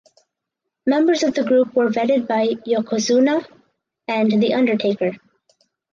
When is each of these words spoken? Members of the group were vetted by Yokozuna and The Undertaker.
Members 0.87 1.21
of 1.21 1.35
the 1.35 1.43
group 1.43 1.75
were 1.75 1.89
vetted 1.91 2.27
by 2.27 2.47
Yokozuna 2.65 3.45
and 4.07 4.41
The 4.41 4.55
Undertaker. 4.55 5.11